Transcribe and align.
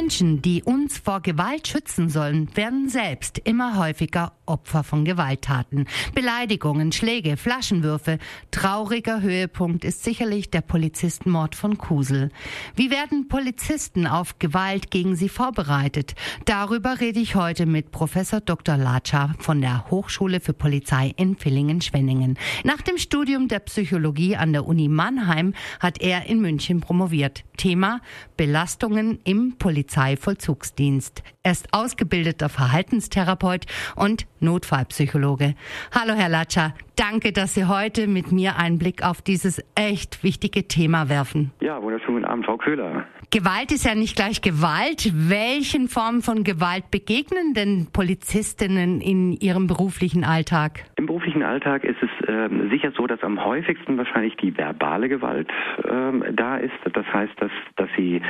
Menschen, 0.00 0.42
die 0.42 0.62
uns 0.62 0.96
vor 0.96 1.20
Gewalt 1.22 1.66
schützen 1.66 2.08
sollen, 2.08 2.48
werden 2.54 2.88
selbst 2.88 3.36
immer 3.38 3.76
häufiger 3.76 4.32
Opfer 4.46 4.84
von 4.84 5.04
Gewalttaten. 5.04 5.86
Beleidigungen, 6.14 6.92
Schläge, 6.92 7.36
Flaschenwürfe. 7.36 8.18
Trauriger 8.52 9.20
Höhepunkt 9.20 9.84
ist 9.84 10.04
sicherlich 10.04 10.50
der 10.50 10.60
Polizistenmord 10.60 11.56
von 11.56 11.78
Kusel. 11.78 12.30
Wie 12.76 12.92
werden 12.92 13.26
Polizisten 13.26 14.06
auf 14.06 14.38
Gewalt 14.38 14.92
gegen 14.92 15.16
sie 15.16 15.28
vorbereitet? 15.28 16.14
Darüber 16.44 17.00
rede 17.00 17.18
ich 17.18 17.34
heute 17.34 17.66
mit 17.66 17.90
Professor 17.90 18.40
Dr. 18.40 18.76
Latscha 18.76 19.34
von 19.40 19.60
der 19.60 19.90
Hochschule 19.90 20.38
für 20.38 20.52
Polizei 20.52 21.12
in 21.16 21.36
Villingen-Schwenningen. 21.36 22.38
Nach 22.62 22.82
dem 22.82 22.98
Studium 22.98 23.48
der 23.48 23.58
Psychologie 23.58 24.36
an 24.36 24.52
der 24.52 24.64
Uni 24.64 24.88
Mannheim 24.88 25.54
hat 25.80 26.00
er 26.00 26.26
in 26.26 26.40
München 26.40 26.80
promoviert. 26.80 27.42
Thema 27.56 28.00
Belastungen 28.36 29.18
im 29.24 29.58
Polizei 29.58 29.87
Polizeivollzugsdienst. 29.88 31.22
Er 31.42 31.52
ist 31.52 31.68
ausgebildeter 31.72 32.48
Verhaltenstherapeut 32.48 33.64
und 33.96 34.26
Notfallpsychologe. 34.40 35.54
Hallo, 35.92 36.14
Herr 36.14 36.28
Latscher. 36.28 36.74
Danke, 36.96 37.32
dass 37.32 37.54
Sie 37.54 37.64
heute 37.64 38.06
mit 38.06 38.32
mir 38.32 38.56
einen 38.58 38.78
Blick 38.78 39.02
auf 39.02 39.22
dieses 39.22 39.64
echt 39.74 40.22
wichtige 40.22 40.68
Thema 40.68 41.08
werfen. 41.08 41.52
Ja, 41.60 41.80
wunderschönen 41.80 42.24
Abend, 42.24 42.44
Frau 42.44 42.58
Köhler. 42.58 43.06
Gewalt 43.30 43.72
ist 43.72 43.84
ja 43.84 43.94
nicht 43.94 44.16
gleich 44.16 44.40
Gewalt. 44.40 45.12
Welchen 45.14 45.88
Formen 45.88 46.22
von 46.22 46.44
Gewalt 46.44 46.90
begegnen 46.90 47.52
denn 47.54 47.88
Polizistinnen 47.92 49.02
in 49.02 49.32
ihrem 49.32 49.66
beruflichen 49.66 50.24
Alltag? 50.24 50.84
Im 50.96 51.04
beruflichen 51.04 51.42
Alltag 51.42 51.84
ist 51.84 51.98
es 52.02 52.08
äh, 52.26 52.48
sicher 52.70 52.90
so, 52.96 53.06
dass 53.06 53.22
am 53.22 53.44
häufigsten 53.44 53.98
wahrscheinlich 53.98 54.34
die 54.36 54.56
verbale 54.56 55.10
Gewalt 55.10 55.50
äh, 55.84 56.32
da 56.32 56.56
ist. 56.56 56.72
Das 56.90 57.04
heißt, 57.12 57.34
dass, 57.38 57.50
dass 57.76 57.90
sie 57.98 58.22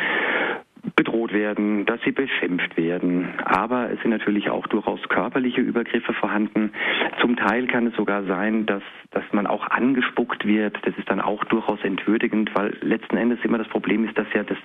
bedroht 0.97 1.33
werden, 1.33 1.87
dass 1.87 2.01
sie 2.03 2.13
beschimpft 2.13 2.77
werden. 2.77 3.29
Aber 3.45 3.91
es 3.91 4.01
sind 4.03 4.11
natürlich 4.11 4.51
auch 4.51 4.67
durchaus 4.67 5.01
körperliche 5.09 5.61
Übergriffe 5.61 6.13
vorhanden. 6.13 6.73
Zum 7.21 7.37
Teil 7.37 7.67
kann 7.67 7.87
es 7.87 7.95
sogar 7.95 8.25
sein, 8.25 8.67
dass, 8.67 8.83
dass 9.11 9.25
man 9.33 9.47
auch 9.47 9.67
angespuckt 9.69 10.45
wird. 10.47 10.77
Das 10.83 10.97
ist 10.97 11.09
dann 11.09 11.21
auch 11.21 11.45
durchaus 11.45 11.83
entwürdigend, 11.83 12.51
weil 12.55 12.77
letzten 12.81 13.17
Endes 13.17 13.39
immer 13.45 13.59
das 13.59 13.69
Problem 13.69 14.05
ist, 14.07 14.17
dass 14.19 14.27
ja 14.35 14.43
das, 14.43 14.59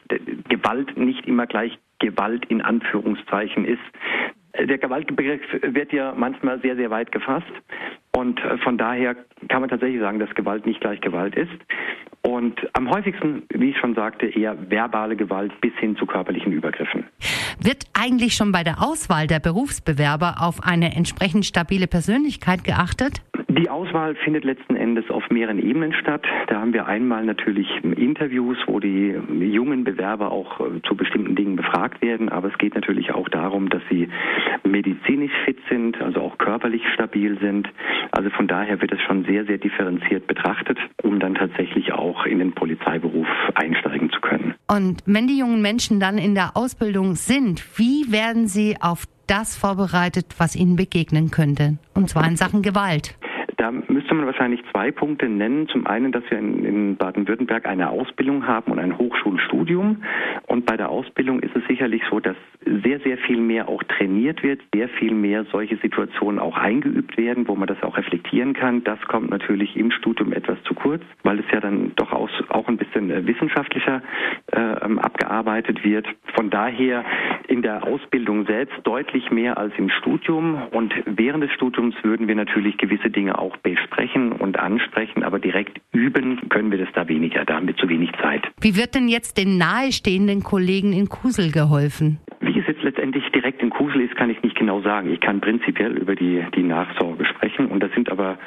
Gewalt 0.50 0.98
nicht 0.98 1.28
immer 1.28 1.48
gleich 1.48 1.78
Gewalt 2.00 2.46
in 2.46 2.62
Anführungszeichen 2.62 3.66
ist. 3.66 3.82
Der 4.58 4.78
Gewaltbegriff 4.78 5.42
wird 5.62 5.92
ja 5.94 6.14
manchmal 6.16 6.60
sehr, 6.62 6.76
sehr 6.76 6.92
weit 6.92 7.12
gefasst. 7.12 7.52
Und 8.16 8.40
äh, 8.44 8.58
von 8.60 8.78
daher 8.78 9.16
kann 9.50 9.62
man 9.62 9.70
tatsächlich 9.70 10.00
sagen, 10.00 10.20
dass 10.20 10.34
Gewalt 10.36 10.66
nicht 10.66 10.82
gleich 10.82 11.02
Gewalt 11.02 11.36
ist. 11.36 11.52
Und 12.26 12.56
am 12.72 12.90
häufigsten, 12.90 13.44
wie 13.50 13.72
ich 13.72 13.78
schon 13.78 13.96
sagte, 13.96 14.28
eher 14.28 14.56
verbale 14.70 15.18
Gewalt 15.18 15.52
bis 15.60 15.74
hin 15.80 15.98
zu 15.98 16.06
körperlichen 16.06 16.54
Übergriffen. 16.54 17.06
Wird 17.60 17.84
eigentlich 17.94 18.36
schon 18.36 18.54
bei 18.54 18.64
der 18.64 18.82
Auswahl 18.82 19.28
der 19.28 19.40
Berufsbewerber 19.40 20.36
auf 20.40 20.64
eine 20.64 20.96
entsprechend 20.96 21.46
stabile 21.46 21.88
Persönlichkeit 21.88 22.64
geachtet? 22.64 23.22
Die 23.56 23.70
Auswahl 23.70 24.16
findet 24.16 24.46
letzten 24.46 24.76
Endes 24.76 25.12
auf 25.12 25.30
mehreren 25.30 25.60
Ebenen 25.60 25.94
statt. 25.94 26.26
Da 26.48 26.60
haben 26.60 26.74
wir 26.74 26.88
einmal 26.88 27.24
natürlich 27.24 27.68
Interviews, 27.84 28.58
wo 28.66 28.80
die 28.80 29.16
jungen 29.30 29.84
Bewerber 29.84 30.32
auch 30.32 30.60
äh, 30.60 30.82
zu 30.88 30.96
bestimmten 30.96 31.36
Dingen 31.36 31.56
befragt 31.56 32.02
werden. 32.02 32.30
Aber 32.30 32.48
es 32.48 32.58
geht 32.58 32.74
natürlich 32.74 33.14
auch 33.14 33.30
darum, 33.30 33.70
dass 33.70 33.84
sie 33.92 34.10
medizinisch 34.64 35.32
fit 35.46 35.60
sind, 35.70 36.02
also 36.02 36.22
auch 36.22 36.40
körperlich 36.40 36.82
stabil 36.96 37.38
sind. 37.40 37.70
Also 38.12 38.32
von 38.32 38.48
daher 38.48 38.82
wird 38.82 38.92
es 38.92 39.02
schon 39.02 39.24
sehr, 39.26 39.46
sehr 39.46 39.60
differenziert 39.60 40.26
betrachtet, 40.26 40.80
um 41.04 41.20
dann 41.20 41.36
tatsächlich 41.36 41.94
auch 41.94 42.26
in 42.26 42.40
den 42.40 42.54
Polizeiberuf 42.54 43.28
einsteigen 43.54 44.10
zu 44.10 44.20
können. 44.20 44.56
Und 44.68 45.04
wenn 45.06 45.28
die 45.28 45.38
jungen 45.38 45.62
Menschen 45.62 46.00
dann 46.00 46.18
in 46.18 46.34
der 46.34 46.58
Ausbildung 46.58 47.14
sind, 47.14 47.64
wie 47.78 48.12
werden 48.12 48.48
sie 48.48 48.78
auf 48.82 49.06
das 49.28 49.56
vorbereitet, 49.56 50.26
was 50.38 50.56
ihnen 50.56 50.76
begegnen 50.76 51.30
könnte? 51.30 51.78
Und 51.94 52.10
zwar 52.10 52.28
in 52.28 52.36
Sachen 52.36 52.62
Gewalt. 52.62 53.16
Da 53.64 53.72
müsste 53.72 54.14
man 54.14 54.26
wahrscheinlich 54.26 54.62
zwei 54.72 54.92
Punkte 54.92 55.30
nennen. 55.30 55.70
Zum 55.70 55.88
einen, 55.88 56.12
dass 56.12 56.30
wir 56.30 56.38
in, 56.38 56.66
in 56.66 56.98
Baden-Württemberg 56.98 57.66
eine 57.66 57.92
Ausbildung 57.92 58.46
haben 58.46 58.74
und 58.74 58.78
ein 58.78 58.98
Hochschulstudium. 58.98 60.04
Und 60.48 60.66
bei 60.66 60.76
der 60.76 60.90
Ausbildung 60.90 61.40
ist 61.40 61.56
es 61.56 61.66
sicherlich 61.70 62.02
so, 62.10 62.20
dass 62.20 62.36
sehr, 62.84 63.00
sehr 63.00 63.18
viel 63.20 63.40
mehr 63.40 63.70
auch 63.70 63.82
trainiert 63.84 64.44
wird, 64.44 64.60
sehr 64.74 64.90
viel 64.90 65.14
mehr 65.14 65.46
solche 65.46 65.78
Situationen 65.78 66.40
auch 66.40 66.58
eingeübt 66.58 67.16
werden, 67.16 67.48
wo 67.48 67.56
man 67.56 67.68
das 67.68 67.82
auch 67.84 67.96
reflektieren 67.96 68.52
kann. 68.52 68.84
Das 68.84 69.00
kommt 69.08 69.30
natürlich 69.30 69.78
im 69.78 69.92
Studium 69.92 70.34
etwas 70.34 70.62
zu 70.64 70.74
kurz, 70.74 71.02
weil 71.24 71.40
es 71.40 71.46
ja 71.54 71.62
dann 71.62 71.94
doch 71.96 72.12
auch, 72.12 72.68
ein 72.68 72.78
bisschen 72.78 73.12
äh, 73.12 73.26
wissenschaftlicher 73.26 74.02
äh, 74.52 74.60
ähm, 74.60 75.00
abgearbeitet 75.00 75.86
wird. 75.86 76.06
Von 76.36 76.50
daher 76.50 77.06
in 77.48 77.62
der 77.62 77.84
Ausbildung 77.84 78.46
selbst 78.46 78.76
deutlich 78.84 79.32
mehr 79.32 79.58
als 79.58 79.74
im 79.78 79.90
Studium. 79.90 80.64
Und 80.72 80.94
während 81.06 81.44
des 81.44 81.52
Studiums 81.52 81.96
würden 82.04 82.28
wir 82.28 82.36
natürlich 82.36 82.78
gewisse 82.78 83.10
Dinge 83.10 83.38
auch 83.38 83.53
besprechen 83.62 84.32
und 84.32 84.58
ansprechen, 84.58 85.24
aber 85.24 85.40
direkt 85.40 85.80
üben 85.92 86.50
können 86.50 86.72
wir 86.72 86.80
das 86.80 86.90
da 86.94 87.08
weniger. 87.08 87.46
Da 87.46 87.56
haben 87.56 87.68
wir 87.68 87.76
zu 87.78 87.88
wenig 87.88 88.12
Zeit. 88.22 88.44
Wie 88.62 88.76
wird 88.76 88.96
denn 88.96 89.08
jetzt 89.08 89.38
den 89.38 89.58
nahestehenden 89.58 90.44
Kollegen 90.44 90.94
in 90.94 91.10
Kusel 91.10 91.52
geholfen? 91.52 92.20
Wie 92.40 92.60
es 92.60 92.68
jetzt 92.68 92.84
letztendlich 92.84 93.24
direkt 93.32 93.62
in 93.62 93.70
Kusel 93.70 94.02
ist, 94.02 94.16
kann 94.16 94.30
ich 94.30 94.42
nicht 94.42 94.56
genau 94.56 94.82
sagen. 94.82 95.12
Ich 95.12 95.22
kann 95.22 95.40
prinzipiell 95.42 95.98
über 95.98 96.16
die, 96.16 96.44
die 96.56 96.64
Nachsorge 96.64 97.26
sprechen 97.26 97.43
und 97.68 97.82
das 97.82 97.92
sind 97.94 98.12
aber 98.12 98.38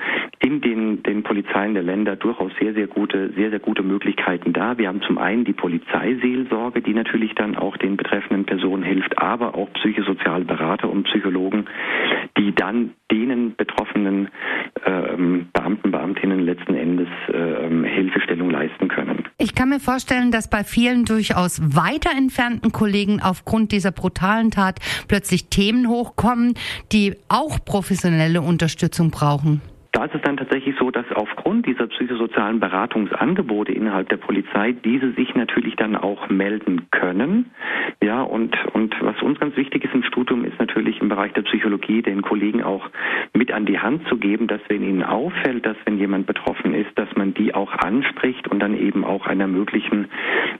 in 0.41 0.61
den, 0.61 1.03
den 1.03 1.23
Polizeien 1.23 1.75
der 1.75 1.83
Länder 1.83 2.17
durchaus 2.17 2.53
sehr, 2.61 2.75
sehr 2.75 2.87
gute, 2.87 3.33
sehr, 3.33 3.51
sehr 3.51 3.59
gute 3.59 3.83
Möglichkeiten 3.83 4.53
da. 4.53 4.79
Wir 4.79 4.89
haben 4.89 5.03
zum 5.03 5.19
einen 5.19 5.45
die 5.45 5.53
Polizeiseelsorge, 5.53 6.83
die 6.83 6.95
natürlich 6.95 7.35
dann 7.35 7.57
auch 7.57 7.77
den 7.77 7.97
betreffenden 7.97 8.45
Personen 8.45 8.83
hilft, 8.83 9.19
aber 9.19 9.55
auch 9.55 9.73
psychosoziale 9.75 10.45
Berater 10.45 10.89
und 10.89 11.05
Psychologen, 11.05 11.67
die 12.39 12.55
dann 12.55 12.93
denen 13.11 13.57
betroffenen 13.57 14.29
ähm, 14.85 15.49
Beamten, 15.53 15.91
Beamtinnen 16.27 16.41
letzten 16.41 16.75
Endes 16.75 17.09
ähm, 17.33 17.85
Hilfestellung 17.85 18.51
leisten 18.51 18.89
können. 18.89 19.25
Ich 19.39 19.55
kann 19.55 19.69
mir 19.69 19.81
vorstellen, 19.81 20.31
dass 20.31 20.51
bei 20.51 20.65
vielen 20.65 21.05
durchaus 21.05 21.61
weiter 21.77 22.11
entfernten 22.17 22.73
Kollegen 22.73 23.21
aufgrund 23.23 23.73
dieser 23.73 23.93
brutalen 23.93 24.51
Tat 24.51 24.81
plötzlich 25.09 25.49
Themen 25.49 25.89
hochkommen, 25.89 26.55
die 26.93 27.15
auch 27.29 27.65
professionelle 27.65 28.41
Unterstützung 28.41 29.11
brauchen. 29.11 29.61
Da 29.97 30.05
ist 30.05 30.15
es 30.15 30.21
dann 30.21 30.37
tatsächlich 30.37 30.77
so, 30.79 30.91
dass 30.91 31.07
aufgrund 31.15 31.65
dieser 31.65 31.87
psychosozialen 31.87 32.61
Beratungsangebote 32.61 33.73
innerhalb 33.73 34.11
der 34.11 34.19
Polizei 34.19 34.73
diese 34.73 35.13
sich 35.13 35.35
natürlich 35.35 35.75
dann 35.77 35.97
auch 35.97 36.29
melden 36.29 36.91
können. 36.91 37.51
Ja, 38.03 38.21
und, 38.21 38.55
und 38.75 38.95
was 39.01 39.23
uns 39.23 39.41
ganz 39.41 39.57
wichtig 39.57 39.85
ist 39.85 39.95
im 39.95 40.03
Studium, 40.03 40.45
ist 40.45 40.56
im 41.07 41.11
Bereich 41.11 41.33
der 41.35 41.43
Psychologie 41.43 42.03
den 42.03 42.21
Kollegen 42.21 42.65
auch 42.65 42.91
mit 43.33 43.53
an 43.53 43.65
die 43.65 43.79
Hand 43.79 44.03
zu 44.09 44.17
geben, 44.17 44.49
dass 44.49 44.61
wenn 44.67 44.83
ihnen 44.83 45.05
auffällt, 45.05 45.65
dass 45.65 45.77
wenn 45.85 45.99
jemand 45.99 46.27
betroffen 46.27 46.75
ist, 46.75 46.91
dass 46.97 47.09
man 47.15 47.33
die 47.33 47.55
auch 47.55 47.73
anspricht 47.75 48.49
und 48.49 48.59
dann 48.59 48.77
eben 48.77 49.05
auch 49.05 49.27
einer 49.27 49.47
möglichen, 49.47 50.09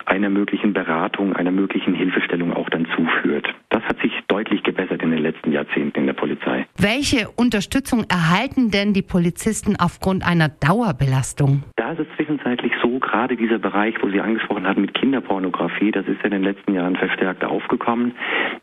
einer 0.05 0.31
möglichen 0.31 0.73
Beratung, 0.73 1.35
einer 1.35 1.51
möglichen 1.51 1.95
Hilfestellung 1.95 2.53
auch 2.53 2.71
dann 2.71 2.87
zuführt. 2.97 3.53
Das 3.71 3.83
hat 3.85 4.01
sich 4.01 4.13
deutlich 4.29 4.63
gebessert 4.63 5.03
in 5.03 5.11
den 5.11 5.21
letzten 5.21 5.51
Jahrzehnten 5.51 5.99
in 5.99 6.07
der 6.07 6.13
Polizei. 6.13 6.67
Welche 6.79 7.29
Unterstützung 7.37 8.05
erhalten 8.09 8.71
denn 8.71 8.93
die 8.93 9.03
Polizisten 9.03 9.75
aufgrund 9.77 10.25
einer 10.25 10.49
Dauerbelastung? 10.49 11.65
Da 11.75 11.93
ist 11.93 12.01
es 12.01 12.07
zwischenzeitlich 12.17 12.66
gerade 13.07 13.37
dieser 13.37 13.59
Bereich, 13.59 13.95
wo 14.03 14.09
Sie 14.11 14.21
angesprochen 14.21 14.67
hatten 14.67 14.81
mit 14.81 14.95
Kinderpornografie, 14.95 15.93
das 15.93 16.07
ist 16.07 16.19
ja 16.19 16.25
in 16.27 16.33
den 16.33 16.43
letzten 16.43 16.75
Jahren 16.75 16.97
verstärkt 16.97 17.45
aufgekommen, 17.45 18.13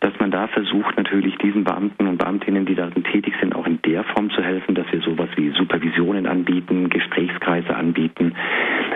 dass 0.01 0.13
man 0.19 0.31
da 0.31 0.47
versucht, 0.47 0.97
natürlich 0.97 1.37
diesen 1.37 1.63
Beamten 1.63 2.07
und 2.07 2.17
Beamtinnen, 2.17 2.65
die 2.65 2.75
darin 2.75 3.03
tätig 3.03 3.33
sind, 3.39 3.55
auch 3.55 3.65
in 3.65 3.81
der 3.83 4.03
Form 4.03 4.29
zu 4.31 4.43
helfen, 4.43 4.75
dass 4.75 4.85
wir 4.91 5.01
sowas 5.01 5.29
wie 5.37 5.49
Supervisionen 5.51 6.27
anbieten, 6.27 6.89
Gesprächskreise 6.89 7.75
anbieten, 7.75 8.35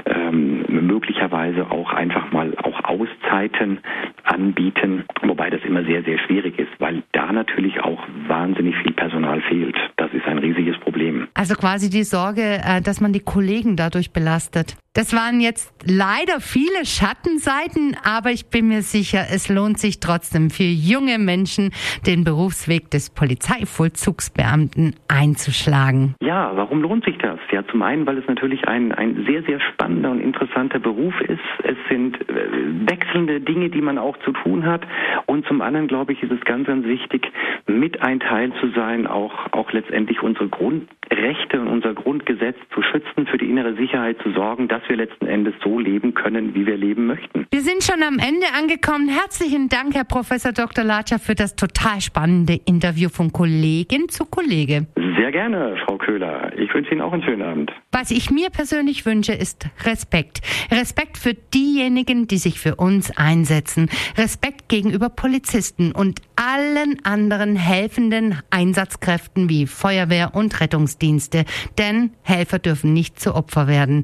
ähm, 0.05 0.65
möglicherweise 0.67 1.71
auch 1.71 1.93
einfach 1.93 2.31
mal 2.31 2.53
auch 2.57 2.83
Auszeiten 2.83 3.79
anbieten, 4.23 5.05
wobei 5.21 5.49
das 5.49 5.61
immer 5.63 5.83
sehr, 5.83 6.03
sehr 6.03 6.19
schwierig 6.19 6.59
ist, 6.59 6.71
weil 6.79 7.03
da 7.13 7.31
natürlich 7.31 7.79
auch 7.81 8.03
wahnsinnig 8.27 8.75
viel 8.83 8.91
Personal 8.91 9.41
fehlt. 9.41 9.77
Das 9.95 10.11
ist 10.13 10.25
ein 10.25 10.39
riesiges 10.39 10.77
Problem. 10.79 11.27
Also 11.33 11.55
quasi 11.55 11.89
die 11.89 12.03
Sorge, 12.03 12.59
äh, 12.63 12.81
dass 12.81 12.99
man 12.99 13.13
die 13.13 13.21
Kollegen 13.21 13.77
dadurch 13.77 14.11
belastet. 14.11 14.77
Das 14.97 15.13
waren 15.13 15.41
jetzt 15.41 15.71
leider 15.85 16.39
viele 16.39 16.83
Schattenseiten, 16.83 17.95
aber 18.03 18.31
ich 18.31 18.49
bin 18.49 18.67
mir 18.67 18.81
sicher, 18.81 19.27
es 19.31 19.47
lohnt 19.47 19.77
sich 19.77 19.99
trotzdem 19.99 20.49
für 20.49 20.63
junge 20.63 21.19
Menschen, 21.19 21.69
den 22.07 22.23
Berufsweg 22.23 22.89
des 22.89 23.11
Polizeivollzugsbeamten 23.11 24.95
einzuschlagen. 25.07 26.15
Ja, 26.19 26.51
warum 26.55 26.81
lohnt 26.81 27.05
sich 27.05 27.15
das? 27.19 27.37
Ja, 27.51 27.63
zum 27.67 27.83
einen, 27.83 28.07
weil 28.07 28.17
es 28.17 28.27
natürlich 28.27 28.67
ein, 28.67 28.91
ein 28.91 29.23
sehr, 29.27 29.43
sehr 29.43 29.59
spannender 29.59 30.09
und 30.09 30.19
interessanter 30.19 30.79
Beruf 30.79 31.13
ist. 31.21 31.45
Es 31.63 31.77
sind 31.91 32.17
äh, 32.27 32.89
wechselnde 32.89 33.39
Dinge, 33.39 33.69
die 33.69 33.81
man 33.81 33.99
auch 33.99 34.17
zu 34.25 34.31
tun 34.31 34.65
hat. 34.65 34.81
Und 35.27 35.45
zum 35.45 35.61
anderen, 35.61 35.87
glaube 35.87 36.13
ich, 36.13 36.23
ist 36.23 36.31
es 36.31 36.41
ganz, 36.41 36.65
ganz 36.65 36.87
wichtig, 36.87 37.31
mit 37.67 38.01
ein 38.01 38.19
Teil 38.19 38.51
zu 38.59 38.69
sein, 38.71 39.05
auch, 39.05 39.51
auch 39.51 39.71
letztendlich 39.73 40.23
unsere 40.23 40.47
Grundrechte 40.47 41.61
und 41.61 41.67
unser 41.67 41.93
Grundgesetz 41.93 42.57
zu 42.73 42.81
schützen, 42.81 43.27
für 43.27 43.37
die 43.37 43.47
innere 43.47 43.75
Sicherheit 43.75 44.17
zu 44.23 44.31
sorgen, 44.31 44.67
dass 44.67 44.86
wir 44.89 44.97
letzten 44.97 45.27
Endes 45.27 45.53
so 45.63 45.79
leben 45.79 46.13
können, 46.13 46.53
wie 46.53 46.65
wir 46.65 46.77
leben 46.77 47.07
möchten. 47.07 47.47
Wir 47.51 47.61
sind 47.61 47.83
schon 47.83 48.03
am 48.03 48.19
Ende 48.19 48.47
angekommen. 48.57 49.09
Herzlichen 49.09 49.69
Dank, 49.69 49.95
Herr 49.95 50.03
Professor 50.03 50.51
Dr. 50.51 50.83
Latscher, 50.83 51.19
für 51.19 51.35
das 51.35 51.55
total 51.55 52.01
spannende 52.01 52.59
Interview 52.65 53.09
von 53.09 53.31
Kollegin 53.31 54.09
zu 54.09 54.25
Kollege. 54.25 54.87
Sehr 55.17 55.31
gerne, 55.31 55.75
Frau 55.85 55.97
Köhler. 55.97 56.51
Ich 56.57 56.73
wünsche 56.73 56.91
Ihnen 56.91 57.01
auch 57.01 57.11
einen 57.11 57.23
schönen 57.23 57.41
Abend. 57.41 57.71
Was 57.91 58.11
ich 58.11 58.31
mir 58.31 58.49
persönlich 58.49 59.05
wünsche, 59.05 59.33
ist 59.33 59.67
Respekt. 59.85 60.41
Respekt 60.71 61.17
für 61.17 61.33
diejenigen, 61.33 62.27
die 62.27 62.37
sich 62.37 62.59
für 62.59 62.75
uns 62.75 63.15
einsetzen. 63.17 63.89
Respekt 64.17 64.69
gegenüber 64.69 65.09
Polizisten 65.09 65.91
und 65.91 66.21
allen 66.35 67.03
anderen 67.03 67.55
helfenden 67.55 68.39
Einsatzkräften 68.51 69.49
wie 69.49 69.65
Feuerwehr 69.65 70.35
und 70.35 70.61
Rettungsdienste. 70.61 71.45
Denn 71.77 72.11
Helfer 72.23 72.59
dürfen 72.59 72.93
nicht 72.93 73.19
zu 73.19 73.35
Opfer 73.35 73.67
werden. 73.67 74.03